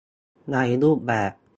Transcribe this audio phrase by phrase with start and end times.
[0.51, 1.31] ในรูปแบบ